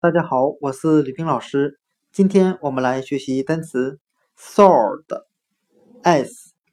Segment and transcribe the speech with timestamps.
[0.00, 1.80] 大家好，我是李冰老师。
[2.12, 3.98] 今天我们来学习单词
[4.38, 5.72] sword，s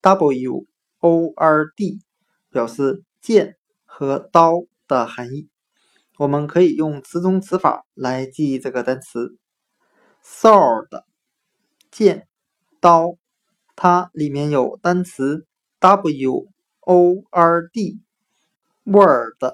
[0.00, 0.66] w
[1.00, 2.00] o r d，
[2.48, 5.50] 表示剑和刀的含义。
[6.16, 9.36] 我们可以用词中词法来记忆这个单词
[10.24, 11.02] sword，
[11.90, 12.26] 剑、
[12.80, 13.18] 刀，
[13.76, 15.46] 它里面有单词
[15.78, 16.48] w
[16.80, 19.52] o r d，word。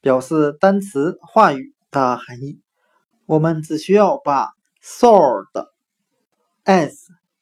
[0.00, 2.62] 表示单词、话语的含义。
[3.28, 4.48] 我们只需要把
[4.82, 5.52] sword（s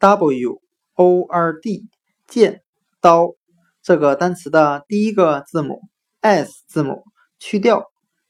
[0.01, 0.61] w
[0.95, 1.89] o r d）
[2.27, 2.65] 剑、
[3.01, 3.37] 刀
[3.83, 5.81] 这个单词的第一个字母
[6.21, 7.05] s 字母
[7.39, 7.85] 去掉，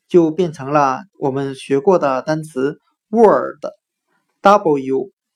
[0.07, 3.71] 就变成了我们学过的单词 word（w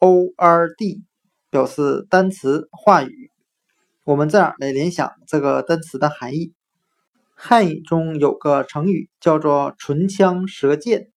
[0.01, 1.03] o r d），
[1.49, 3.31] 表示单词、话语。
[4.05, 6.53] 我们这样来联想这个单词的含义。
[7.35, 11.11] 汉语中有个成语叫做“唇枪舌剑”，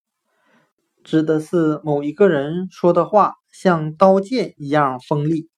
[1.03, 5.49] 指的是某一个人说的话像刀剑一样锋利。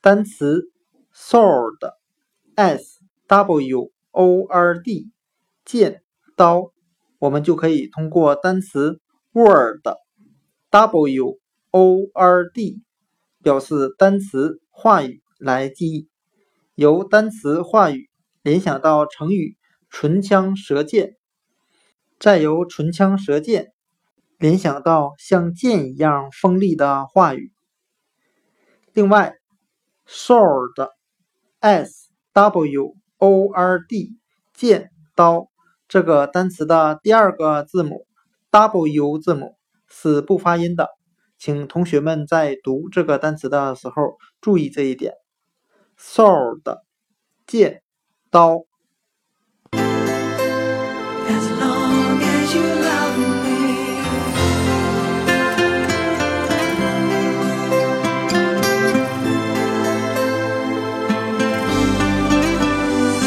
[0.00, 0.70] 单词
[1.14, 5.10] sword（s w o r d）
[5.64, 6.02] 剑、
[6.36, 6.72] 刀，
[7.18, 9.00] 我们就可以通过单词
[9.32, 11.38] word（w
[11.70, 12.82] o r d）
[13.42, 16.08] 表示单词、话语来记忆，
[16.74, 18.08] 由单词、话语。
[18.42, 19.58] 联想到成语
[19.92, 21.18] “唇枪舌剑”，
[22.18, 23.74] 再由“唇枪舌剑”
[24.40, 27.52] 联想到像剑一样锋利的话语。
[28.94, 29.34] 另外
[30.08, 30.88] ，“sword”（s
[32.32, 34.16] w o r d）
[34.54, 35.50] 剑、刀
[35.86, 38.06] 这个单词的第二个字母
[38.50, 40.88] “w” 字母是不发音的，
[41.36, 45.12] 请同学们在读这个单词的时候注意这一点。
[45.98, 46.78] “sword”
[47.46, 47.82] 剑。
[48.30, 48.69] 刀。